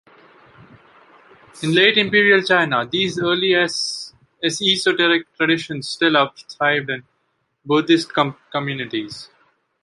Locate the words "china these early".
2.41-3.53